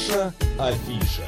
[0.00, 1.22] Наша афиша.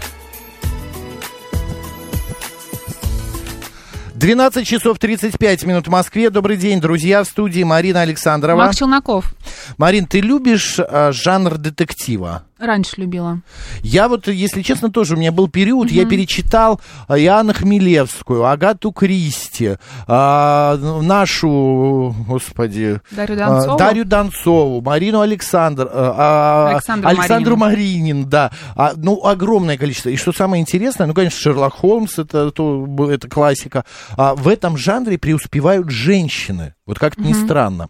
[4.14, 6.30] 12 часов 35 минут в Москве.
[6.30, 7.22] Добрый день, друзья.
[7.22, 8.56] В студии Марина Александрова.
[8.56, 9.34] Макс Челноков.
[9.76, 12.44] Марин, ты любишь а, жанр детектива?
[12.62, 13.40] Раньше любила.
[13.82, 18.92] Я вот, если честно, тоже у меня был период, я перечитал а, Иоанна Хмелевскую, Агату
[18.92, 23.00] Кристи, а, нашу, господи...
[23.10, 23.78] Дарью а, Донцову?
[23.78, 28.52] Дарью Донцову, Марину Александр, а, а, Александру Александру Маринин, да.
[28.76, 30.10] А, ну, огромное количество.
[30.10, 33.84] И что самое интересное, ну, конечно, Шерлок Холмс, это, то, это классика.
[34.16, 36.74] А, в этом жанре преуспевают женщины.
[36.84, 37.88] Вот как-то не странно.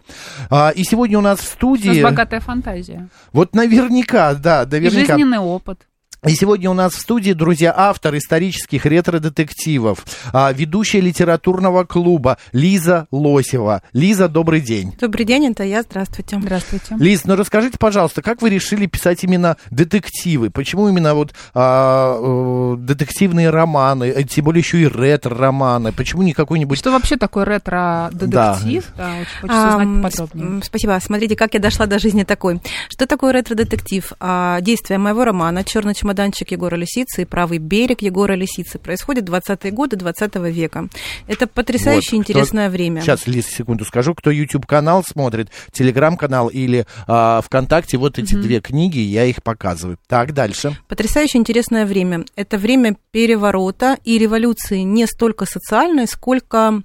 [0.51, 2.03] А, и сегодня у нас в У нас студии...
[2.03, 3.09] богатая фантазия.
[3.33, 5.15] Вот наверняка, да, И наверняка.
[5.15, 5.87] жизненный опыт.
[6.25, 13.09] И сегодня у нас в студии, друзья, автор исторических ретро-детективов, а, ведущая литературного клуба Лиза
[13.11, 13.83] Лосева.
[13.93, 14.95] Лиза, добрый день.
[15.01, 16.39] Добрый день, это я, здравствуйте.
[16.41, 16.95] Здравствуйте.
[17.01, 20.51] Лиз, ну расскажите, пожалуйста, как вы решили писать именно детективы?
[20.51, 25.91] Почему именно вот а, э, детективные романы, э, тем более еще и ретро-романы?
[25.91, 26.79] Почему не какой-нибудь...
[26.79, 28.85] Что вообще такое ретро-детектив?
[28.97, 29.11] Да.
[29.21, 30.47] очень хочется поподробнее.
[30.47, 30.99] с- м, Спасибо.
[31.03, 32.61] Смотрите, как я дошла до жизни такой.
[32.91, 34.13] Что такое ретро-детектив?
[34.21, 39.33] А, Действие моего романа «Черный чемоданчик Егора Лисицы» и «Правый берег Егора Лисицы» происходит в
[39.33, 40.89] 20-е годы 20 века.
[41.27, 43.01] Это потрясающе Вот, кто- интересное время.
[43.01, 48.99] Сейчас, Лиз, секунду скажу, кто YouTube-канал смотрит, Телеграм-канал или а, ВКонтакте, вот эти две книги,
[48.99, 49.99] я их показываю.
[50.07, 50.77] Так, дальше.
[50.89, 52.25] Потрясающе интересное время.
[52.37, 56.83] Это время переворота и революции не столько социальной, сколько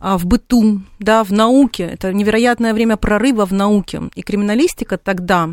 [0.00, 1.84] а, в быту, да, в науке.
[1.84, 4.02] Это невероятное время прорыва в науке.
[4.16, 5.50] И криминалистика тогда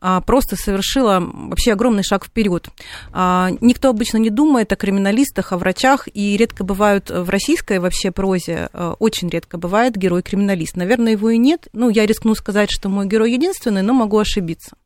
[0.00, 2.57] а, просто совершила вообще огромный шаг вперед.
[3.12, 8.10] А, никто обычно не думает о криминалистах, о врачах, и редко бывают в российской вообще
[8.10, 10.76] прозе, а, очень редко бывает герой-криминалист.
[10.76, 11.68] Наверное, его и нет.
[11.72, 14.76] Ну, я рискну сказать, что мой герой единственный, но могу ошибиться.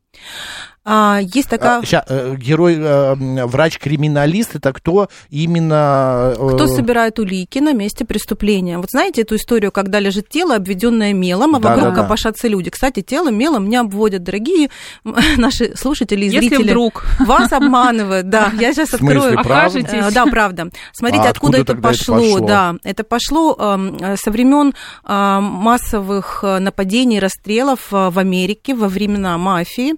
[0.85, 1.79] А, есть такая...
[1.79, 6.33] А, ща, э, герой, э, врач-криминалист, это кто именно...
[6.37, 8.77] э, Кто собирает улики на месте преступления?
[8.77, 12.01] Вот знаете эту историю, когда лежит тело, обведенное мелом, а Да, вокруг да, да.
[12.01, 12.69] копошатся люди?
[12.69, 14.69] Кстати, тело мелом не обводят, дорогие
[15.37, 16.63] наши слушатели и Если зрители.
[16.71, 18.51] вдруг Вас обманывают, да.
[18.59, 19.39] Я сейчас открою.
[19.39, 19.89] окажетесь...
[19.93, 20.69] Э, Да, правда.
[20.91, 22.39] Смотрите, А откуда, это пошло.
[22.39, 24.73] Да, это пошло эм, со времен
[25.07, 29.93] э, массовых э, нападений, расстрелов в Америке во времена мафии.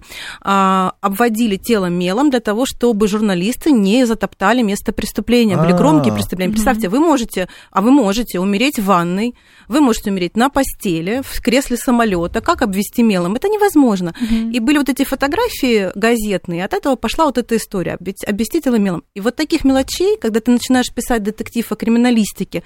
[0.76, 5.56] Э, Обводили тело мелом для того, чтобы журналисты не затоптали место преступления.
[5.56, 5.76] Были А.
[5.76, 6.52] громкие преступления.
[6.52, 9.34] Представьте, вы можете, а вы можете умереть в ванной,
[9.68, 12.40] вы можете умереть на постели, в кресле самолета.
[12.40, 13.36] Как обвести мелом?
[13.36, 14.14] Это невозможно.
[14.54, 19.02] И были вот эти фотографии газетные, от этого пошла вот эта история, обвести тело мелом.
[19.14, 22.62] И вот таких мелочей, когда ты начинаешь писать детектив о криминалистике,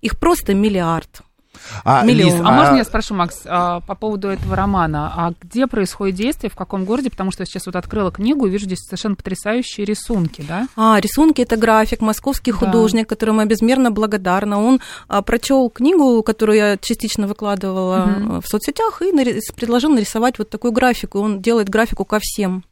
[0.00, 1.22] их просто миллиард.
[1.84, 2.32] А, миллион.
[2.34, 5.12] Лиз, А можно я спрошу, Макс, а, по поводу этого романа?
[5.16, 7.10] А где происходит действие, в каком городе?
[7.10, 10.68] Потому что я сейчас вот открыла книгу и вижу здесь совершенно потрясающие рисунки, да?
[10.76, 12.58] А, рисунки это график, московский Да.
[12.58, 14.62] художник, которому я безмерно благодарна.
[14.62, 20.38] Он а, прочел книгу, которую я частично выкладывала а, в соцсетях, и нари- предложил нарисовать
[20.38, 21.18] вот такую графику.
[21.20, 22.64] Он делает графику ко всем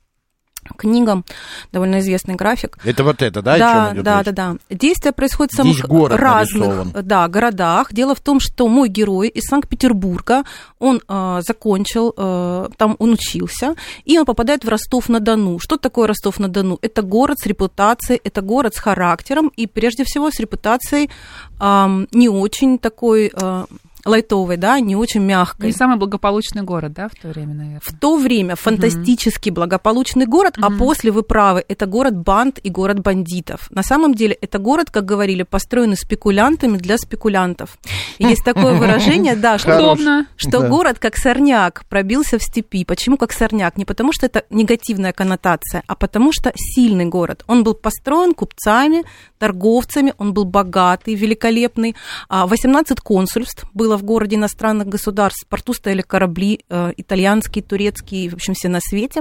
[0.77, 1.25] книгам,
[1.73, 2.79] довольно известный график.
[2.85, 3.59] Это вот это, да?
[3.59, 4.25] да, идёт да, речь?
[4.27, 4.57] да, да.
[4.71, 6.93] Действие происходит в Здесь самых город разных нарисован.
[7.07, 7.93] да, городах.
[7.93, 10.45] Дело в том, что мой герой из Санкт-Петербурга,
[10.79, 13.75] он э, закончил, э, там он учился,
[14.05, 15.59] и он попадает в Ростов-на-Дону.
[15.59, 16.79] Что такое Ростов-на-Дону?
[16.83, 21.11] Это город с репутацией, это город с характером, и прежде всего с репутацией
[21.59, 23.65] ам, не очень такой э,
[24.05, 25.69] лайтовой, да, не очень мягкой.
[25.69, 27.81] Не самый благополучный город, да, в то время, наверное?
[27.83, 30.79] В то время фантастически благополучный город, а Мгм.
[30.79, 33.71] после вы правы, это город банд и город бандитов.
[33.71, 37.79] На самом деле это город, как говорили, построенный спекулянтами для спекулянтов.
[38.19, 40.27] И есть такое выражение, да, что Удобно.
[40.37, 40.69] что Да.
[40.69, 42.85] город как сорняк пробился в степи.
[42.85, 43.77] Почему как сорняк?
[43.77, 47.45] Не потому что это негативная коннотация, а потому что сильный город.
[47.47, 49.05] Он был построен купцами,
[49.39, 51.95] торговцами, он был богатый, великолепный.
[52.29, 55.45] А 18 консульств было в городе иностранных государств.
[55.45, 59.21] В порту стояли корабли э, итальянские, турецкие, в общем, все на свете.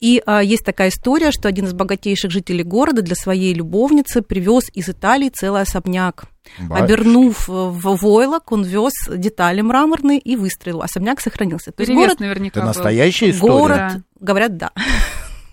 [0.00, 4.64] И э, есть такая история, что один из богатейших жителей города для своей любовницы привез
[4.74, 6.24] из Италии целый особняк.
[6.58, 10.82] Ба- Обернув э, в войлок, он вез детали мраморные и выстрелил.
[10.82, 11.70] Особняк сохранился.
[11.72, 12.66] То есть город, наверняка Это был.
[12.68, 13.52] настоящая история?
[13.52, 14.02] город, Да.
[14.20, 14.70] говорят, да.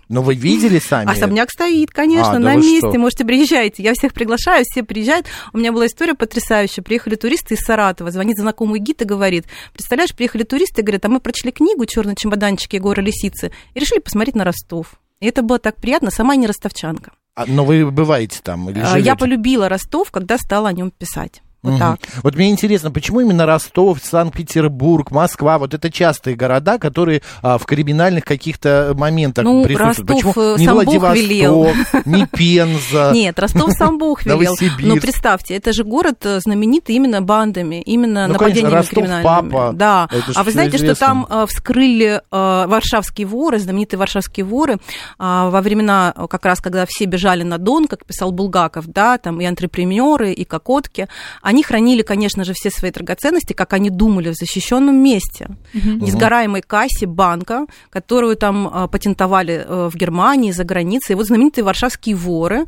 [0.09, 1.11] Но вы видели сами?
[1.11, 2.89] Особняк стоит, конечно, А, да на месте.
[2.89, 2.97] что?
[2.99, 3.83] Можете приезжайте.
[3.83, 5.27] Я всех приглашаю, все приезжают.
[5.53, 6.83] У меня была история потрясающая.
[6.83, 8.09] Приехали туристы из Саратова.
[8.11, 12.73] Звонит знакомый гид и говорит: Представляешь, приехали туристы говорят, а мы прочли книгу Черный чемоданчик
[12.73, 14.93] Егора Лисицы и решили посмотреть на Ростов.
[15.19, 17.11] И это было так приятно, сама не ростовчанка.
[17.35, 19.05] А, но вы бываете там или А, живете?
[19.05, 21.41] Я полюбила Ростов, когда стала о нем писать.
[21.71, 21.99] Вот так.
[22.23, 27.65] Вот мне интересно, почему именно Ростов, Санкт-Петербург, Москва, вот это частые города, которые а, в
[27.65, 30.09] криминальных каких-то моментах Ну, присутствуют?
[30.09, 31.67] Ростов, почему э, не сам Бог Владивосток, велел.
[32.05, 33.11] не Пенза?
[33.13, 34.55] Нет, Ростов сам Бог велел.
[34.79, 39.51] Но представьте, это же город э, знаменитый именно бандами, именно Ну, нападениями конечно, Ростов криминальными.
[39.51, 39.71] папа.
[39.73, 40.09] Да.
[40.35, 44.77] А вы знаете, что там э, вскрыли э, варшавские воры, знаменитые варшавские воры,
[45.17, 49.45] во времена, как раз когда все бежали на Дон, как писал Булгаков, да, там и
[49.45, 51.07] антрепренеры, и кокотки,
[51.41, 55.99] они хранили, конечно же, все свои драгоценности, как они думали, в защищенном месте, Мгм.
[55.99, 61.13] несгораемой кассе банка, которую там э, патентовали э, в Германии, за границей.
[61.13, 62.65] И вот знаменитые варшавские воры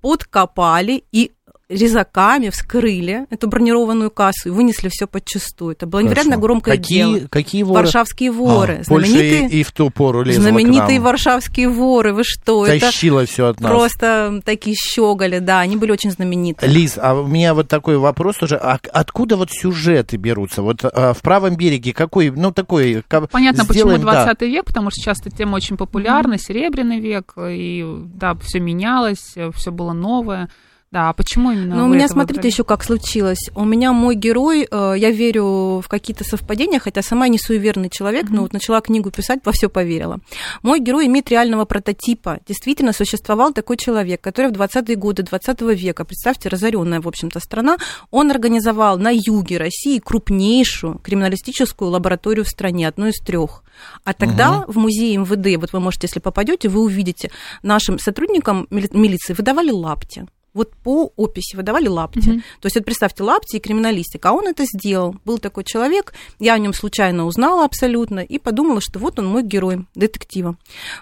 [0.00, 1.32] подкопали и
[1.70, 5.72] резаками вскрыли эту бронированную кассу и вынесли все подчистую.
[5.72, 6.42] Это было невероятно Хорошо.
[6.42, 7.28] громкое какие, дело.
[7.30, 7.84] Какие воры?
[7.84, 11.02] Варшавские воры, А, Польша знаменитые, и, и в ту пору лезла знаменитые к нам.
[11.04, 12.12] варшавские воры.
[12.12, 12.66] Вы что?
[12.66, 13.70] Это Тащила все от нас.
[13.70, 16.70] просто такие щеголи, да, они были очень знаменитые.
[16.70, 18.56] Лиз, а у меня вот такой вопрос тоже.
[18.56, 20.62] А откуда вот сюжеты берутся?
[20.62, 23.02] Вот а, в правом береге какой, ну такой...
[23.30, 24.24] Понятно, сделаем, почему да.
[24.24, 29.70] 20 век, потому что часто тема очень популярна, серебряный век, и да, все менялось, все
[29.70, 30.48] было новое.
[30.92, 32.50] Да, а почему именно Ну, у меня, смотрите, выбрали?
[32.52, 33.38] еще как случилось.
[33.54, 38.28] У меня мой герой, э, я верю в какие-то совпадения, хотя сама не суеверный человек,
[38.28, 40.18] но вот начала книгу писать, во все поверила.
[40.64, 42.40] Мой герой имеет реального прототипа.
[42.44, 47.76] Действительно существовал такой человек, который в 20-е годы 20 века, представьте, разоренная, в общем-то, страна,
[48.10, 53.62] он организовал на юге России крупнейшую криминалистическую лабораторию в стране, одну из трех.
[54.02, 57.30] А тогда в музее МВД, вот вы можете, если попадете, вы увидите,
[57.62, 60.26] нашим сотрудникам мили- милиции выдавали лапти.
[60.54, 62.28] Вот по описи выдавали лапти.
[62.28, 62.42] Мгм.
[62.60, 64.30] То есть вот представьте, лапти и криминалистика.
[64.30, 65.16] А он это сделал.
[65.24, 69.42] Был такой человек, я о нем случайно узнала абсолютно и подумала, что вот он мой
[69.42, 70.56] герой, детектива.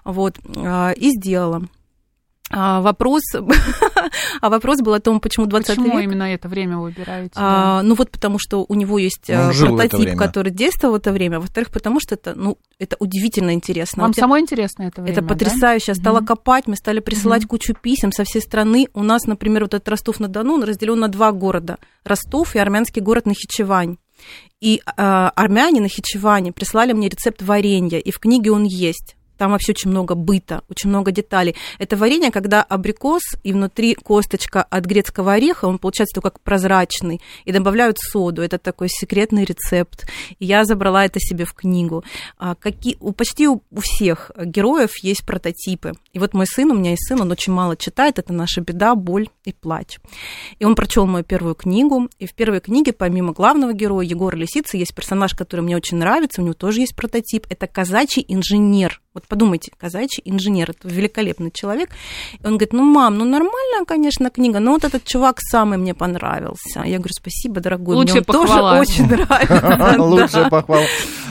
[0.05, 1.69] Вот, а, и сделала.
[2.51, 3.23] А вопрос,
[4.41, 6.05] а вопрос был о том, почему 20 Почему век.
[6.05, 7.33] именно это время вы выбираете?
[7.37, 10.95] А, ну вот потому что у него есть Он жил в это прототип, который действовал
[10.95, 11.41] в это время.
[11.41, 14.03] Во-вторых, потому что это, ну, это удивительно интересно.
[14.03, 15.29] Вам Вот я- самой интересно это время, это да?
[15.35, 15.85] потрясающе.
[15.93, 16.27] Я стала Мгм.
[16.27, 17.49] копать, мы стали присылать Мгм.
[17.49, 18.87] кучу писем со всей страны.
[18.95, 21.79] У нас, например, вот этот Ростов-на-Дону, он разделен на два города.
[22.05, 23.99] Ростов и армянский город Нахичевань.
[24.61, 29.15] И э, армяне Нахичеване прислали мне рецепт варенья, и в книге он есть.
[29.39, 31.55] Там вообще очень много быта, очень много деталей.
[31.79, 37.21] Это варенье, когда абрикос и внутри косточка от грецкого ореха, он получается такой как прозрачный,
[37.45, 38.43] и добавляют соду.
[38.43, 40.07] Это такой секретный рецепт.
[40.39, 42.05] И я забрала это себе в книгу.
[42.37, 45.93] А, какие, у, почти у, у всех героев есть прототипы.
[46.13, 48.95] И вот мой сын, у меня есть сын, он очень мало читает, это наша беда,
[48.95, 49.99] боль и плач.
[50.59, 54.77] И он прочел мою первую книгу, и в первой книге, помимо главного героя Егора Лисицы,
[54.77, 59.01] есть персонаж, который мне очень нравится, у него тоже есть прототип, это казачий инженер.
[59.19, 61.91] Вот подумайте, казачий инженер, это великолепный человек.
[62.35, 65.95] И он говорит, ну, мам, ну, нормальная, конечно, книга, но вот этот чувак самый мне
[65.95, 66.83] понравился.
[66.85, 68.79] Я говорю, спасибо, дорогой, мне Лучшая он тоже похвала.
[68.81, 69.95] очень нравится.
[69.99, 70.51] Лучшая Да.
[70.51, 70.87] похвала.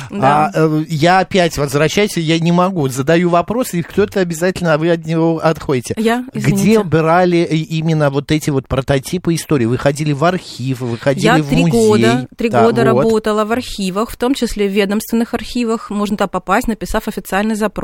[0.10, 0.46] Да.
[0.48, 2.88] А, э, я опять возвращаюсь, я не могу.
[2.88, 5.96] Задаю вопросы, и кто-то обязательно, а вы от него отходите.
[5.98, 6.84] Я, Где извините.
[6.84, 9.66] брали э, именно вот эти вот прототипы истории?
[9.66, 11.72] Вы ходили в архив, вы ходили Я в три музей?
[11.72, 13.04] года, три Да, года вот.
[13.04, 15.90] работала в архивах, в том числе в ведомственных архивах.
[15.90, 17.77] Можно туда попасть, написав официальный запрос.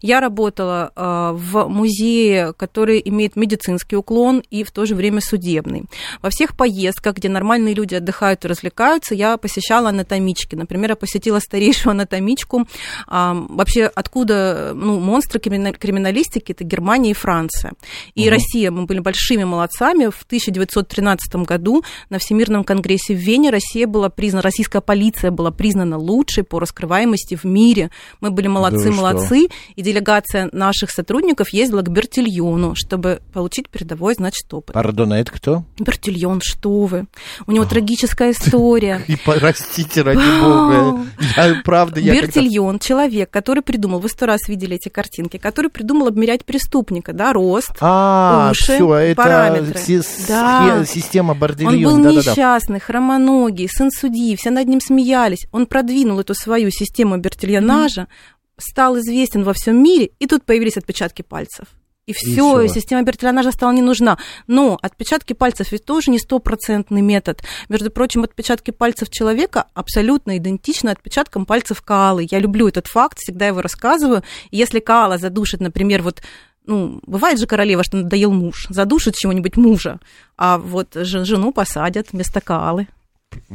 [0.00, 5.84] Я работала э, в музее, который имеет медицинский уклон и в то же время судебный.
[6.22, 10.54] Во всех поездках, где нормальные люди отдыхают и развлекаются, я посещала анатомички.
[10.54, 12.66] Например, я посетила старейшую анатомичку.
[13.06, 16.52] А, вообще, откуда ну, монстры кримина- криминалистики?
[16.52, 17.72] Это Германия и Франция.
[18.14, 18.30] И Мгм.
[18.30, 20.10] Россия, мы были большими молодцами.
[20.10, 25.98] В 1913 году на Всемирном конгрессе в Вене Россия была признана, российская полиция была признана
[25.98, 27.90] лучшей по раскрываемости в мире.
[28.20, 28.92] Мы были Да молодцы,
[29.30, 29.48] молодцы.
[29.76, 34.74] И делегация наших сотрудников ездила к Бертильону, чтобы получить передовой, значит, опыт.
[34.74, 35.64] Пардон, а это кто?
[35.78, 37.06] Бертильон, что вы?
[37.46, 39.02] У него трагическая история.
[39.08, 41.04] И простите, ради бога.
[41.36, 46.08] Я, правда, я Бертильон, человек, который придумал, вы сто раз видели эти картинки, который придумал
[46.08, 47.72] обмерять преступника, да, рост.
[47.80, 49.78] А, уши, это параметры.
[49.78, 50.84] си- Да.
[50.86, 52.08] система Он был Бордельон.
[52.08, 55.46] Несчастный, хромоногий, сын судьи, все над ним смеялись.
[55.52, 58.08] Он продвинул эту свою систему бертильонажа,
[58.58, 61.66] стал известен во всем мире, и тут появились отпечатки пальцев.
[62.06, 62.60] И все, всё.
[62.60, 64.18] и система бертильонажа стала не нужна.
[64.46, 67.42] Но отпечатки пальцев ведь тоже не стопроцентный метод.
[67.68, 72.26] Между прочим, отпечатки пальцев человека абсолютно идентичны отпечаткам пальцев коалы.
[72.30, 74.22] Я люблю этот факт, всегда его рассказываю.
[74.50, 76.20] И если коала задушит, например, вот
[76.66, 80.00] ну, бывает же королева, что надоел муж, задушит чего-нибудь мужа,
[80.36, 82.86] а вот жен- жену посадят вместо коалы.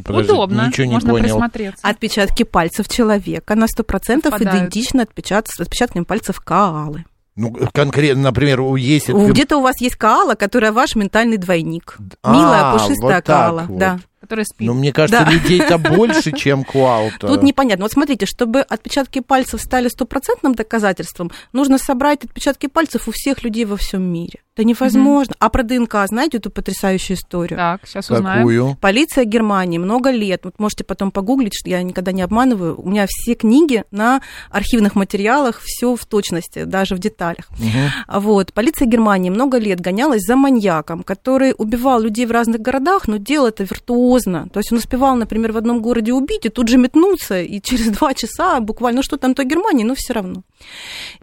[0.03, 1.23] Подожди, Удобно, Ничего не можно понял.
[1.23, 1.87] присмотреться.
[1.87, 4.41] Отпечатки пальцев человека на 100% Совпадают.
[4.69, 7.05] идентичны отпечат- с отпечатками пальцев коалы.
[7.35, 9.07] Ну, конкретно, например, у- есть...
[9.07, 11.97] Где-то у вас есть Каала, которая ваш ментальный двойник.
[12.21, 13.65] А, Милая, пушистая вот так Каала.
[13.67, 13.77] вот.
[13.77, 13.99] Да.
[14.19, 14.67] Который спит.
[14.67, 15.31] Ну, мне кажется, Да.
[15.31, 17.27] людей-то больше, чем Куалта.
[17.27, 17.85] Тут непонятно.
[17.85, 23.65] Вот смотрите, чтобы отпечатки пальцев стали стопроцентным доказательством, нужно собрать отпечатки пальцев у всех людей
[23.65, 24.39] во всем мире.
[24.55, 25.35] Это невозможно.
[25.39, 27.57] А про ДНК знаете эту потрясающую историю?
[27.57, 28.39] Так, сейчас узнаем.
[28.39, 28.77] Какую?
[28.81, 33.05] Полиция Германии много лет, вот можете потом погуглить, что я никогда не обманываю, у меня
[33.07, 34.21] все книги на
[34.51, 37.47] архивных материалах, все в точности, даже в деталях.
[37.51, 38.19] Мгм.
[38.21, 38.51] Вот.
[38.51, 43.47] Полиция Германии много лет гонялась за маньяком, который убивал людей в разных городах, но делал
[43.47, 44.08] это виртуозно.
[44.49, 47.87] То есть он успевал, например, в одном городе убить и тут же метнуться, и через
[47.97, 50.43] два часа буквально, ну что там, то Германии, но все равно.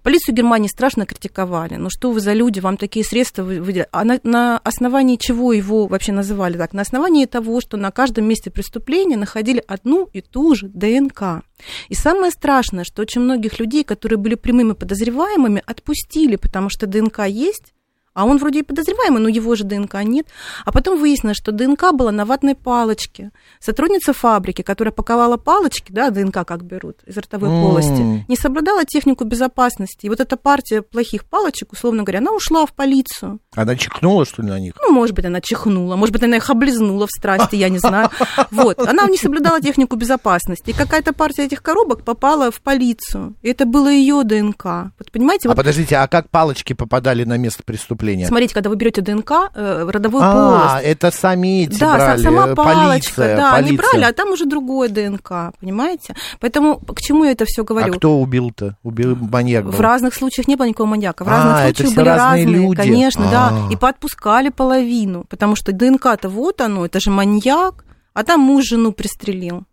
[0.02, 1.76] Полицию Германии страшно критиковали.
[1.76, 3.88] Ну что вы за люди, вам такие средства вы- выделяют.
[3.92, 6.72] А на, на основании чего его вообще называли так?
[6.72, 11.42] На основании того, что на каждом месте преступления находили одну и ту же ДНК.
[11.88, 17.26] И самое страшное, что очень многих людей, которые были прямыми подозреваемыми, отпустили, потому что ДНК
[17.26, 17.74] есть,
[18.16, 20.26] а он вроде и подозреваемый, но его же ДНК нет.
[20.64, 23.30] А потом выяснилось, что ДНК была на ватной палочке.
[23.60, 27.62] Сотрудница фабрики, которая паковала палочки, да, ДНК как берут из ротовой М.
[27.62, 30.06] полости, не соблюдала технику безопасности.
[30.06, 33.38] И вот эта партия плохих палочек, условно говоря, она ушла в полицию.
[33.56, 34.74] Она чихнула, что ли, на них?
[34.80, 38.10] Ну, может быть, она чихнула, может быть, она их облизнула в страсти, я не знаю.
[38.50, 40.70] Вот, она не соблюдала технику безопасности.
[40.70, 43.34] И какая-то партия этих коробок попала в полицию.
[43.42, 44.64] И это было ее ДНК.
[44.98, 48.26] Вот понимаете, А вот подождите, а как палочки попадали на место преступления?
[48.26, 50.84] смотрите, когда вы берете ДНК, э, родовую А, полость.
[50.86, 53.90] это сами эти Да, брали, са- сама э, палочка, полиция, да, они полиция.
[53.90, 56.14] брали, а там уже другое ДНК, понимаете?
[56.40, 57.94] Поэтому к чему я это все А говорю?
[57.94, 58.76] кто убил-то?
[58.82, 59.72] Убил маньяк был?
[59.72, 61.24] В разных случаях не было никакого маньяка.
[61.24, 62.76] В А, разных это случаях были разные разные, люди.
[62.76, 63.45] конечно, да.
[63.48, 63.72] А.
[63.72, 67.84] И подпускали половину, потому что ДНК-то вот оно, это же маньяк,
[68.14, 69.64] а там муж жену пристрелил.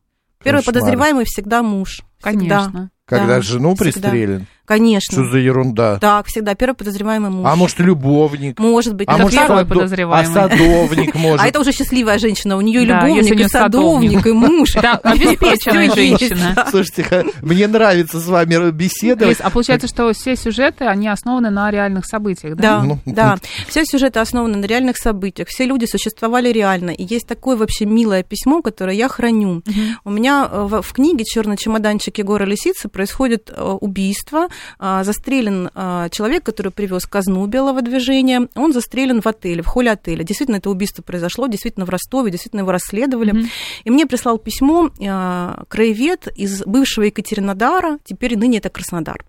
[0.43, 0.73] Первый Кошмар.
[0.75, 2.01] подозреваемый всегда муж.
[2.19, 2.59] Всегда.
[2.65, 2.91] Конечно.
[3.05, 4.09] Когда Да, жену всегда.
[4.09, 4.47] пристрелен?
[4.65, 5.23] Конечно.
[5.23, 5.99] Что за ерунда?
[5.99, 7.45] Так, всегда первый подозреваемый муж.
[7.49, 8.59] А может, любовник?
[8.59, 9.07] Может быть.
[9.09, 10.31] А Это может, второй садо- подозреваемый.
[10.31, 11.41] А садовник может?
[11.41, 14.73] А это уже счастливая женщина, у нее и любовник, и садовник, и муж.
[14.81, 16.65] Да, обеспеченная женщина.
[16.69, 19.39] Слушайте, мне нравится с вами беседовать.
[19.41, 22.79] А получается, что все сюжеты, они основаны на реальных событиях, да?
[22.79, 23.37] Да, Ну, да.
[23.67, 25.49] Все сюжеты основаны на реальных событиях.
[25.49, 26.91] Все люди существовали реально.
[26.91, 29.61] И есть такое вообще милое письмо, которое я храню.
[30.05, 34.47] У меня э, в, в книге Черный чемоданчик Егора Лисицы происходит э, убийство.
[34.79, 38.47] А, Застрелен а, человек, который привез казну белого движения.
[38.55, 40.23] Он застрелен в отеле, в холле отеля.
[40.23, 43.31] Действительно, это убийство произошло, действительно в Ростове, действительно его расследовали.
[43.31, 43.49] Мгм.
[43.83, 49.23] И мне прислал письмо а, краевед из бывшего Екатеринодара, теперь ныне это Краснодар.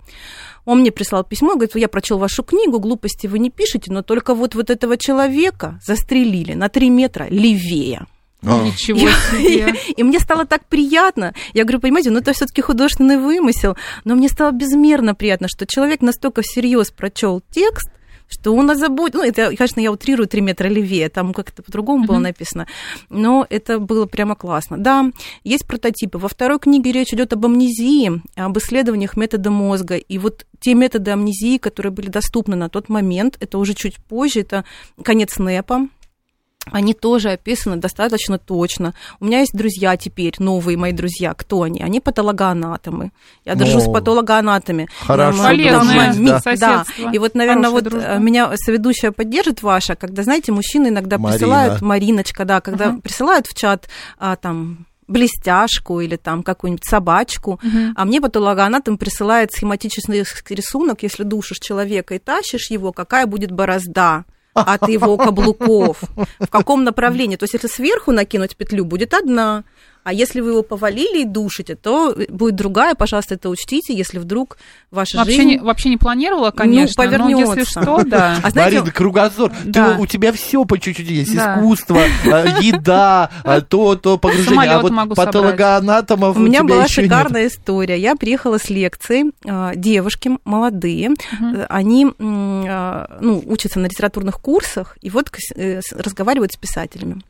[0.64, 4.34] Он мне прислал письмо, говорит, я прочел вашу книгу, глупости вы не пишете, но только
[4.34, 8.06] вот, вот этого человека застрелили на 3 метра левее.
[8.46, 8.62] А.
[8.64, 8.98] Ничего
[9.30, 9.74] себе.
[9.96, 11.34] И мне стало так приятно.
[11.52, 16.02] Я говорю, понимаете, ну это все-таки художественный вымысел, но мне стало безмерно приятно, что человек
[16.02, 17.88] настолько всерьез прочел текст,
[18.28, 19.20] что он озаботил.
[19.20, 22.66] Ну, это, конечно, я утрирую 3 метра левее, там как-то по-другому было написано,
[23.08, 24.78] но это было прямо классно.
[24.78, 25.10] Да,
[25.44, 26.18] есть прототипы.
[26.18, 29.96] Во второй книге речь идет об амнезии, об исследованиях метода мозга.
[29.96, 34.40] И вот те методы амнезии, которые были доступны на тот момент, это уже чуть позже,
[34.40, 34.64] это
[35.02, 35.88] конец НЭПа,
[36.72, 38.94] они тоже описаны достаточно точно.
[39.20, 41.34] У меня есть друзья теперь, новые мои друзья.
[41.34, 41.80] Кто они?
[41.80, 43.12] Они патологоанатомы.
[43.44, 44.88] Я дружу с патологоанатами.
[45.00, 47.10] хорошо Полезное ми- соседство.
[47.12, 48.08] И вот, наверное, Хорошая вот дружба.
[48.08, 51.38] э, меня соведущая поддержит ваша, когда, знаете, мужчины иногда Марина.
[51.38, 53.00] присылают, Мариночка, да, когда Ага.
[53.00, 57.92] присылают в чат а, там блестяшку или там какую-нибудь собачку, Мгм.
[57.96, 64.24] а мне патологоанатом присылает схематический рисунок, если душишь человека и тащишь его, какая будет борозда
[64.54, 66.02] от его каблуков,
[66.38, 67.36] в каком направлении.
[67.36, 69.64] То есть, если сверху накинуть петлю, будет одна.
[70.04, 72.94] А если вы его повалили и душите, то будет другая.
[72.94, 74.58] Пожалуйста, это учтите, если вдруг
[74.90, 75.48] ваша Вообще жизнь...
[75.48, 78.38] не, вообще не планировала, конечно, но если что, да.
[78.42, 79.50] А знаете, Марина, кругозор.
[79.50, 79.96] Ты- Да.
[79.98, 81.34] у тебя все по чуть-чуть есть.
[81.34, 81.56] Да.
[81.56, 84.60] Искусство, э, еда, э, то, то погружение.
[84.60, 87.10] А Самолёт вот могу патологоанатомов У меня тебя была ещё нет.
[87.10, 87.98] шикарная история.
[87.98, 94.98] Я приехала с лекции, а, девушки молодые, э, они а, ну, учатся на литературных курсах
[95.00, 97.22] и вот э, разговаривают с писателями.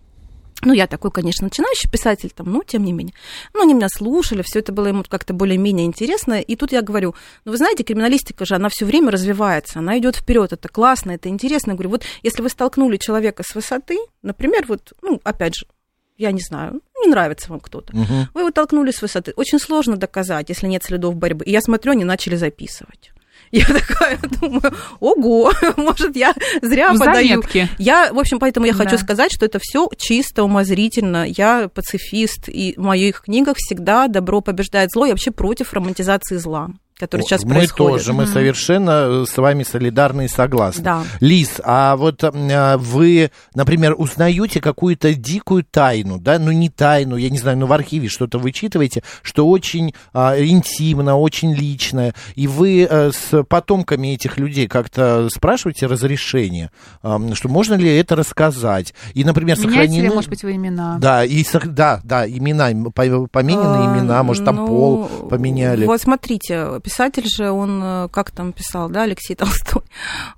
[0.64, 3.14] Ну, я такой, конечно, начинающий писатель, там, но тем не менее.
[3.52, 6.40] Ну, они меня слушали, все это было им как-то более-менее интересно.
[6.40, 10.16] И тут я говорю, ну, вы знаете, криминалистика же, она все время развивается, она идет
[10.16, 11.72] вперед, это классно, это интересно.
[11.72, 15.66] Я говорю, вот если вы столкнули человека с высоты, например, вот, ну, опять же,
[16.16, 17.94] я не знаю, не нравится вам кто-то.
[17.94, 18.28] Мгм.
[18.34, 19.32] Вы его толкнули с высоты.
[19.36, 21.44] Очень сложно доказать, если нет следов борьбы.
[21.44, 23.12] И я смотрю, они начали записывать.
[23.50, 27.28] Я такая думаю, ого, может, я зря В подаю.
[27.42, 27.68] заметке.
[27.78, 28.98] Я, в общем, поэтому я хочу Да.
[28.98, 31.24] сказать, что это все чисто умозрительно.
[31.26, 35.06] Я пацифист, и в моих книгах всегда добро побеждает зло.
[35.06, 36.70] Я вообще против романтизации зла.
[37.04, 37.98] Который сейчас мы происходит.
[37.98, 40.82] тоже, мы совершенно с вами солидарны и согласны.
[40.82, 41.02] Да.
[41.20, 47.30] Лиз, а вот а, вы, например, узнаете какую-то дикую тайну, да, ну не тайну, я
[47.30, 52.86] не знаю, ну в архиве что-то вычитываете, что очень а, интимно, очень личное, и вы
[52.88, 56.70] а, с потомками этих людей как-то спрашиваете разрешение,
[57.02, 60.02] а, что можно ли это рассказать, и, например, Меняете сохранены...
[60.02, 60.98] ли, может быть, вы имена?
[60.98, 65.86] Да, и, да, да, имена, по- поменены А, имена, может, там ну, пол поменяли.
[65.86, 69.82] Вот смотрите, писатель же, он, э, как там писал, да, Алексей Толстой,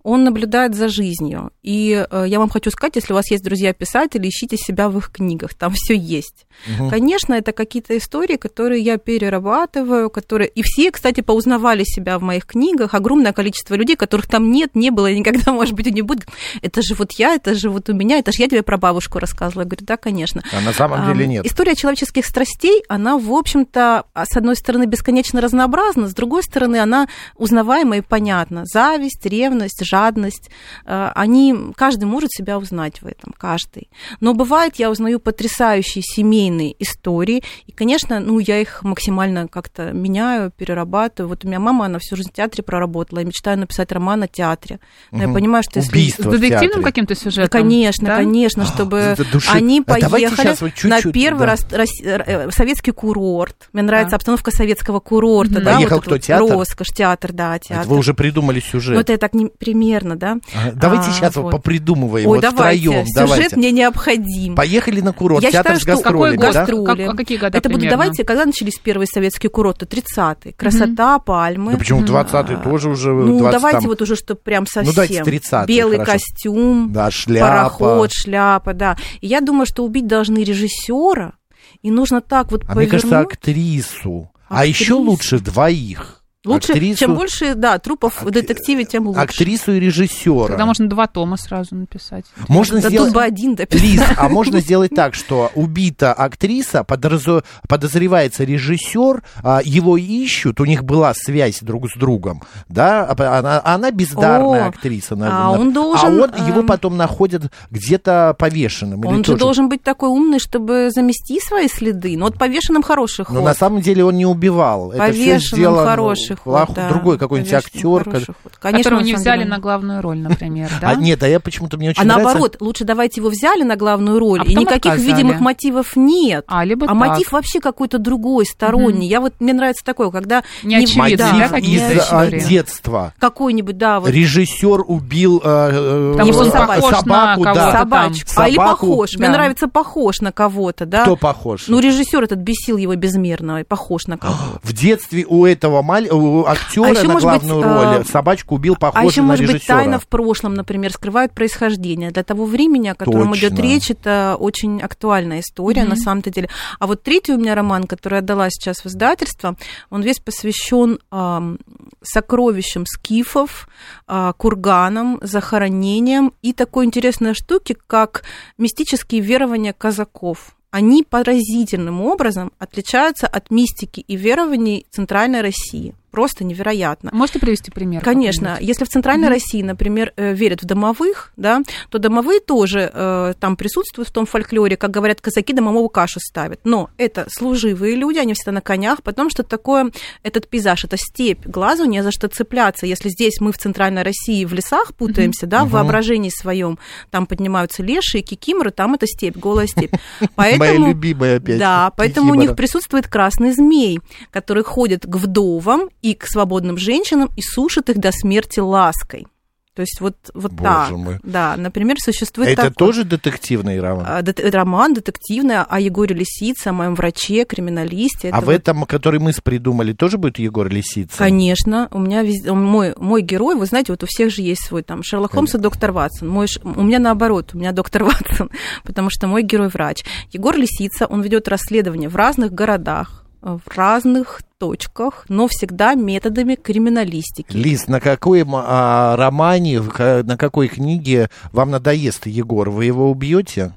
[0.03, 1.51] он наблюдает за жизнью.
[1.63, 5.11] И э, я вам хочу сказать, если у вас есть друзья-писатели, ищите себя в их
[5.11, 6.47] книгах, там все есть.
[6.67, 6.89] Мгм.
[6.89, 10.49] Конечно, это какие-то истории, которые я перерабатываю, которые...
[10.49, 12.95] И все, кстати, поузнавали себя в моих книгах.
[12.95, 16.27] Огромное количество людей, которых там нет, не было и никогда, может быть, и не будет.
[16.63, 19.19] Это же вот я, это же вот у меня, это же я тебе про бабушку
[19.19, 19.65] рассказывала.
[19.65, 20.43] Я говорю, да, конечно.
[20.53, 21.45] А на самом деле нет.
[21.45, 26.77] История человеческих страстей, она, в общем-то, а, с одной стороны, бесконечно разнообразна, с другой стороны,
[26.77, 28.63] она узнаваема и понятна.
[28.65, 30.51] Зависть, ревность, жадность,
[30.85, 33.89] э, они, каждый может себя узнать в этом, каждый.
[34.21, 40.51] Но бывает, я узнаю потрясающие семейные истории, и, конечно, ну, я их максимально как-то меняю,
[40.51, 41.29] перерабатываю.
[41.31, 44.29] Вот у меня мама, она всю жизнь в театре проработала, я мечтаю написать роман о
[44.29, 44.81] театре.
[45.11, 45.35] Но я Мгм.
[45.35, 45.91] понимаю, что если...
[45.93, 46.23] Убийство.
[46.31, 47.49] С детективным каким-то Да, сюжетом?
[47.63, 48.17] конечно, да?
[48.17, 51.47] конечно, чтобы это души- они А поехали вот на чуть-чуть, первый да.
[51.47, 53.69] раз рос- э, советский курорт.
[53.73, 54.17] Мне нравится Да.
[54.17, 55.65] обстановка советского курорта, Мгм.
[55.65, 56.53] да, Поехал вот кто, вот театр?
[56.57, 57.89] роскошь, театр, да, Это театр.
[57.89, 58.95] вы уже придумали сюжет.
[58.95, 60.39] Ну, это я так не, примерно, да.
[60.55, 61.51] Ага, Давайте А, сейчас вот.
[61.51, 62.29] попридумываем.
[62.29, 63.07] Ой, вот давайте, втроем.
[63.07, 63.57] сюжет Давайте.
[63.57, 64.55] мне необходим.
[64.55, 65.43] Поехали на курорт.
[65.43, 66.61] Я Театр считаю, с что- гастролями, Какой да?
[66.61, 67.07] Гастроли.
[67.07, 67.91] Как- какие года Это будут, примерно?
[68.05, 69.87] давайте, когда начались первые советские курорты?
[69.87, 70.53] 30-е.
[70.53, 71.73] Красота, пальмы.
[71.73, 72.07] Да почему Мгм.
[72.09, 73.89] 20-й тоже уже Ну, 20 давайте там.
[73.89, 74.87] вот уже, что прям совсем.
[74.87, 76.13] Ну, давайте 30-е, Белый хорошо.
[76.13, 77.47] костюм, Да, шляпа.
[77.49, 78.97] пароход, шляпа, да.
[79.21, 81.35] И я думаю, что убить должны режиссера,
[81.83, 83.33] и нужно так вот А мне кажется, повернуть.
[83.35, 84.31] актрису.
[84.49, 84.83] А Актрису.
[84.83, 86.16] еще лучше двоих.
[86.47, 89.21] Лучше, Актрису- чем больше, да, трупов в Ак- детективе, тем лучше.
[89.21, 90.49] Актрису и режиссера.
[90.49, 92.25] Тогда можно два тома сразу написать.
[92.49, 93.09] Можно Да сделать...
[93.09, 93.83] тут бы один дописать.
[93.85, 100.65] Лиз, а можно сделать так, что убита актриса, подразу- подозревается режиссер, а, его ищут, у
[100.65, 105.17] них была связь друг с другом, да, а она, она бездарная О, актриса.
[105.21, 109.01] а он должен, А он, его эм, потом находят где-то повешенным.
[109.01, 112.17] или Он же тоже- должен быть такой умный, чтобы замести свои следы.
[112.17, 113.35] Ну, вот повешенным хороший ход.
[113.35, 114.93] Но на самом деле он не убивал.
[114.93, 116.89] Это все Повешенным сделано хороший ход, да.
[116.89, 118.05] другой какой-нибудь актер.
[118.05, 118.37] ход.
[118.61, 119.51] Конечно, Которого не взяли деле.
[119.51, 120.91] на главную роль, например, да?
[120.91, 122.25] А нет, а я почему-то мне очень А нравится.
[122.29, 125.07] наоборот, лучше давайте его взяли на главную роль, А и никаких отказали.
[125.13, 126.45] видимых мотивов нет.
[126.49, 126.97] А, либо А так.
[126.97, 129.09] мотив вообще какой-то другой, сторонний.
[129.09, 132.27] Я вот, мне нравится такое, когда Не не- очевидный, да, да, Мотив какие-то из а,
[132.49, 133.15] детства.
[133.19, 137.73] какой-нибудь, да, вот Режиссер убил э, э, он собаку, похож на собаку, кого-то да.
[137.73, 138.31] собачку.
[138.37, 139.17] А или похож.
[139.17, 141.03] Мне нравится похож на кого-то, да.
[141.03, 141.65] Кто похож?
[141.69, 144.61] Ну, режиссер этот бесил его безмерно, и похож на кого-то.
[144.63, 146.09] В детстве у этого маль...
[146.47, 149.47] актера А еще, на быть, главную э, роль собачку убил А похожий еще, на может
[149.47, 149.79] быть, режиссера.
[149.79, 152.11] тайна в прошлом, например, скрывает происхождение.
[152.11, 153.63] Для того времени, о котором идет Точно.
[153.63, 155.91] речь, это очень актуальная история, Мгм.
[155.91, 156.49] на самом-то деле.
[156.79, 159.57] А вот третий у меня роман, который я отдала сейчас в издательство,
[159.91, 161.59] он весь посвящен ам,
[162.03, 163.69] сокровищам скифов,
[164.07, 168.23] а, курганам, захоронениям и такой интересной штуке, как
[168.59, 170.57] мистические верования казаков.
[170.71, 175.95] Они поразительным образом отличаются от мистики и верований Центральной России.
[176.17, 177.11] Просто невероятно.
[177.13, 178.03] Можете привести пример?
[178.03, 179.35] Конечно, если в Центральной Мгм.
[179.35, 184.25] России, например, э, верят в домовых, да, то домовые тоже э, там присутствуют в том
[184.25, 186.61] фольклоре, как говорят казаки, домового кашу ставят.
[186.65, 189.91] Но это служивые люди, они всегда на конях, потому что такое,
[190.23, 192.87] этот пейзаж, это степь, глазу не за что цепляться.
[192.87, 196.79] Если здесь мы в Центральной России в лесах путаемся, да, в воображении своем,
[197.11, 199.93] там поднимаются лешие, кикиморы, там это степь, голая степь.
[200.37, 200.89] Моя Поэтому...
[200.89, 201.59] любимая опять.
[201.59, 204.01] Да, поэтому у них присутствует красный змей,
[204.31, 209.27] который ходит к вдовам и к свободным женщинам и сушит их до смерти лаской.
[209.75, 210.91] То есть вот, вот Боже так.
[210.93, 211.19] мой.
[211.23, 214.07] Да, например, существует Это такой, тоже детективный роман?
[214.09, 218.29] а, дет- роман детективный о Егоре Лисице, о моем враче, криминалисте.
[218.29, 221.19] А Это в вот- этом, который мы придумали, тоже будет Егор Лисица?
[221.19, 224.83] Конечно, у меня везде, мой, мой герой, вы знаете, вот у всех же есть свой
[224.83, 226.27] там Шерлок Холмс и доктор Ватсон.
[226.29, 228.49] Мой, у меня наоборот, у меня доктор Ватсон,
[228.83, 230.05] потому что мой герой врач.
[230.33, 237.57] Егор Лисица, он ведет расследование в разных городах, в разных точках, но всегда методами криминалистики.
[237.57, 242.71] Лиз, на какой а, романе, ка- на какой книге вам надоест Егор?
[242.71, 243.73] Вы его убьете?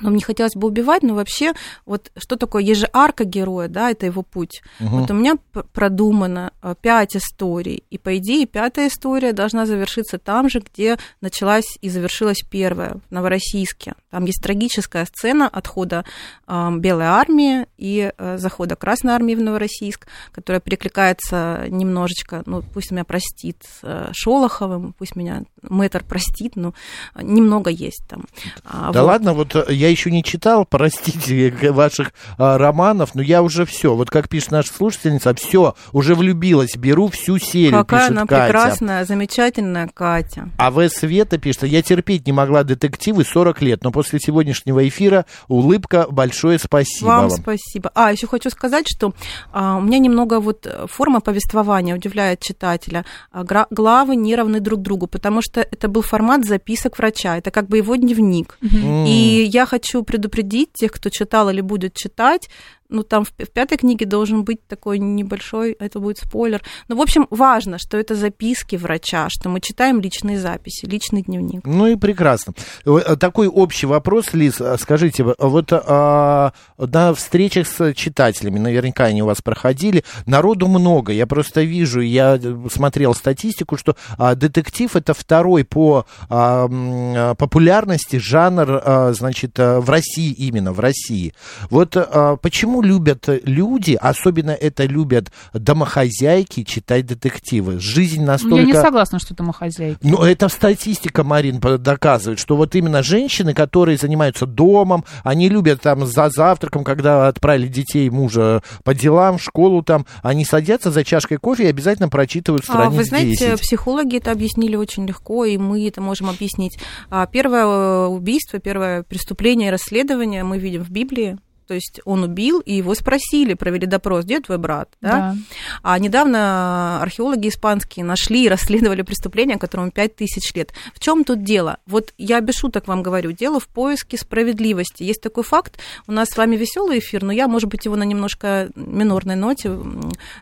[0.00, 1.52] Но мне хотелось бы убивать, но вообще,
[1.86, 4.62] вот что такое, есть же арка героя, да, это его путь.
[4.80, 4.88] Угу.
[4.88, 5.36] Вот у меня
[5.72, 11.78] продумано э, пять историй, и по идее пятая история должна завершиться там же, где началась
[11.80, 13.94] и завершилась первая, в Новороссийске.
[14.10, 16.04] Там есть трагическая сцена отхода
[16.46, 22.90] э, Белой армии и э, захода Красной армии в Новороссийск, которая перекликается немножечко, ну, пусть
[22.90, 26.74] меня простит э, Шолоховым, пусть меня мэтр простит, но
[27.20, 28.24] немного есть там.
[28.64, 29.08] А да вот.
[29.08, 33.94] ладно, вот я я еще не читал, простите, ваших а, романов, но я уже все.
[33.94, 37.80] Вот как пишет наша слушательница, все, уже влюбилась, беру всю серию.
[37.80, 38.44] Какая она Катя.
[38.44, 40.48] прекрасная, замечательная Катя.
[40.56, 40.84] А В.
[40.88, 46.58] Света пишет, я терпеть не могла детективы 40 лет, но после сегодняшнего эфира улыбка, большое
[46.58, 47.28] спасибо вам.
[47.28, 47.90] Вам спасибо.
[47.94, 49.14] А, еще хочу сказать, что
[49.52, 53.04] а, у меня немного вот форма повествования удивляет читателя.
[53.32, 57.68] А, главы не равны друг другу, потому что это был формат записок врача, это как
[57.68, 58.58] бы его дневник.
[58.60, 59.06] Mm.
[59.08, 62.48] И я хочу предупредить тех, кто читал или будет читать,
[62.94, 66.62] ну, там в, в пятой книге должен быть такой небольшой, это будет спойлер.
[66.88, 71.62] Ну, в общем, важно, что это записки врача, что мы читаем личные записи, личный дневник.
[71.64, 72.54] Ну и прекрасно.
[72.86, 79.22] Э, такой общий вопрос, Лиз, а скажите, вот а, на встречах с читателями, наверняка они
[79.22, 85.14] у вас проходили, народу много, я просто вижу, я смотрел статистику, что а, детектив это
[85.14, 91.34] второй по а популярности жанр, а, значит, а, в России именно, в России.
[91.70, 97.80] Вот а, почему любят люди, особенно это любят домохозяйки, читать детективы.
[97.80, 98.56] Жизнь настолько...
[98.56, 99.98] Я не согласна, что домохозяйки.
[100.02, 106.06] Ну, это статистика, Марин, доказывает, что вот именно женщины, которые занимаются домом, они любят там
[106.06, 111.38] за завтраком, когда отправили детей мужа по делам, в школу там, они садятся за чашкой
[111.38, 113.60] кофе и обязательно прочитывают а, Вы знаете, 10.
[113.60, 116.78] психологи это объяснили очень легко, и мы это можем объяснить.
[117.10, 122.60] А, первое э, убийство, первое преступление расследование мы видим в Библии, то есть он убил,
[122.60, 124.88] и его спросили, провели допрос, где твой брат?
[125.00, 125.10] Да?
[125.10, 125.36] Да.
[125.82, 130.72] А недавно археологи испанские нашли и расследовали преступление, которому 5000 лет.
[130.94, 131.78] В чем тут дело?
[131.86, 135.02] Вот я без шуток вам говорю, дело в поиске справедливости.
[135.02, 138.04] Есть такой факт, у нас с вами веселый эфир, но я, может быть, его на
[138.04, 139.76] немножко минорной ноте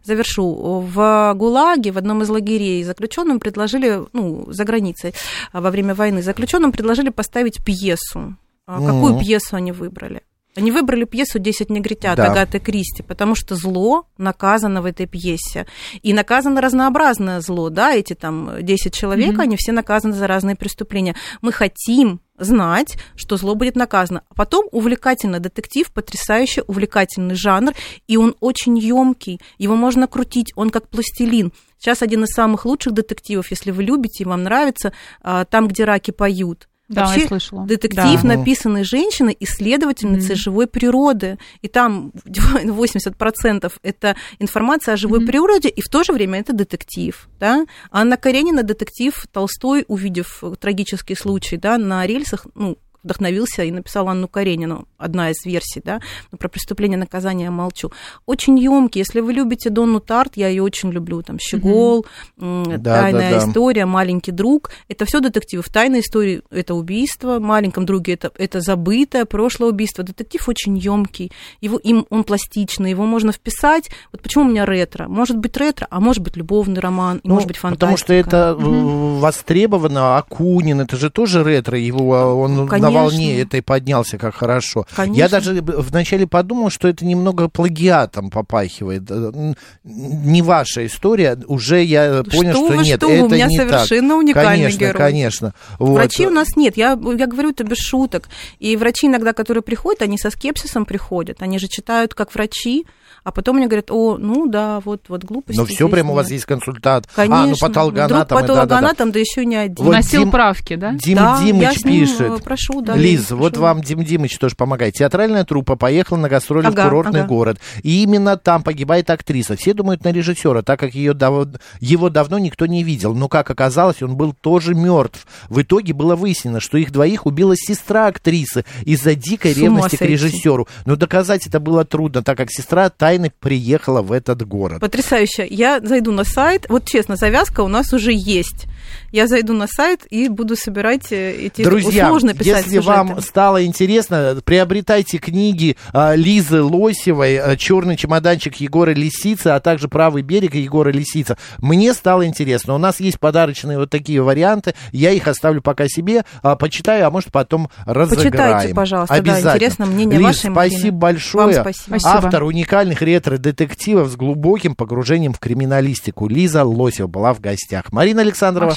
[0.05, 0.81] завершу.
[0.81, 5.15] В ГУЛАГе, в одном из лагерей, заключенным предложили, ну, за границей
[5.53, 8.37] во время войны, заключенным предложили поставить пьесу.
[8.67, 10.23] А какую пьесу они выбрали?
[10.55, 12.31] Они выбрали пьесу «Десять негритят» да.
[12.31, 15.67] Агаты Кристи, потому что зло наказано в этой пьесе.
[16.03, 19.43] И наказано разнообразное зло, да, эти там 10 человек, mm-hmm.
[19.43, 21.17] они все наказаны за разные преступления.
[21.41, 24.23] Мы хотим знать, что зло будет наказано.
[24.29, 27.73] А потом увлекательный детектив, потрясающий увлекательный жанр,
[28.07, 31.53] и он очень емкий, его можно крутить, он как пластилин.
[31.79, 35.85] Сейчас один из самых лучших детективов, если вы любите и вам нравится, а, там, где
[35.85, 36.69] раки поют.
[36.93, 37.67] Да, Вообще, я слышала.
[37.67, 38.37] детектив, да.
[38.37, 40.39] написанный женщиной, исследовательницей mm-hmm.
[40.39, 41.39] живой природы.
[41.63, 45.27] И там 80% это информация о живой mm-hmm.
[45.27, 47.29] природе, и в то же время это детектив.
[47.41, 47.67] Да?
[47.91, 54.29] Анна Каренина, детектив Толстой, увидев трагический случай да, на рельсах, ну, вдохновился и написал Анну
[54.29, 57.91] Каренину, одна из версий, да, но про преступление наказания я молчу.
[58.27, 59.01] Очень емкий.
[59.01, 62.07] Если вы любите Донну Тарт, я ее очень люблю, там, Щегол,
[62.39, 62.83] mm-hmm.
[62.83, 65.63] Тайная да, да, история, Маленький друг, это все детективы.
[65.63, 70.05] В Тайной истории это убийство, в Маленьком друге это, это забытое прошлое убийство.
[70.05, 73.91] Детектив очень емкий, его, им, он пластичный, его можно вписать.
[74.13, 75.09] Вот почему у меня ретро?
[75.09, 77.87] Может быть ретро, а может быть любовный роман, ну, может быть фантастика.
[77.87, 79.19] Потому что это mm-hmm.
[79.19, 80.17] востребовано.
[80.17, 84.87] Акунин, это же тоже ретро, его а, он Конечно волне этой поднялся, как хорошо.
[84.95, 85.19] Конечно.
[85.19, 89.03] Я даже вначале подумал, что это немного плагиатом попахивает.
[89.11, 93.47] Э, не ваша история, уже я понял, что, что вы, нет, что это у меня
[93.47, 94.19] не совершенно так.
[94.19, 94.95] уникальный конечно, герой.
[94.95, 95.95] Конечно, вот.
[95.95, 98.29] Врачей у нас нет, я, я говорю это без шуток.
[98.59, 102.87] И врачи иногда, которые приходят, они со скепсисом приходят, они же читают как врачи,
[103.25, 105.59] а потом мне говорят, о, ну да, вот, вот глупости.
[105.59, 106.13] Но все прямо нет.
[106.13, 107.09] у вас есть консультант.
[107.15, 107.43] Конечно.
[107.43, 108.17] А, ну патологоанатом.
[108.17, 109.13] Вдруг патологоанатом, да, да, да.
[109.13, 109.85] да еще не один.
[109.85, 110.93] Вот Носил Дим, правки, да?
[110.93, 112.21] Дим да, Димыч я ним пишет.
[112.21, 112.97] Э, прошу, да.
[112.97, 114.95] Лиз, вот вам Дим Димыч тоже помогает.
[114.95, 117.29] Театральная труппа поехала на гастроли ага, в курортный ага.
[117.29, 117.59] город.
[117.83, 119.57] И именно там погибает актриса.
[119.57, 121.47] Все думают на режиссера, так как ее дав...
[121.79, 123.15] его давно никто не видел.
[123.15, 125.27] Но, как оказалось, он был тоже мертв.
[125.49, 130.67] В итоге было выяснено, что их двоих убила сестра актрисы из-за дикой ревности к режиссеру.
[130.87, 134.81] Но доказать это было трудно, так как сестра тайно приехала приехала в этот город.
[134.81, 135.47] Потрясающе.
[135.49, 136.67] Я зайду на сайт.
[136.69, 138.67] Вот честно, завязка у нас уже есть.
[139.13, 142.87] я зайду на сайт и буду собирать э, эти Друзья, сложно писать если сюжеты.
[142.87, 149.89] вам стало интересно, приобретайте книги а, Лизы Лосевой а, «Черный чемоданчик» Егора Лисицы, а также
[149.89, 151.37] «Правый берег» Егора Лисица.
[151.59, 152.75] Мне стало интересно.
[152.75, 154.75] У нас есть подарочные вот такие варианты.
[154.93, 158.33] Я их оставлю пока себе, а, почитаю, а может потом разыграем.
[158.33, 159.51] Почитайте, пожалуйста, да, Обязательно.
[159.53, 160.77] интересно мнение Лиз, вашей Марины.
[160.77, 161.63] спасибо большое.
[161.63, 161.75] Вам.
[161.75, 161.99] Спасибо.
[162.05, 166.29] Автор уникальных ретро-детективов с глубоким погружением в криминалистику.
[166.29, 167.93] Лиза Лосева была в гостях.
[167.93, 168.75] Марина Александрова,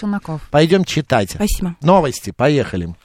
[0.51, 1.31] пойдем читать.
[1.31, 1.75] Спасибо.
[1.81, 2.95] Новости, поехали.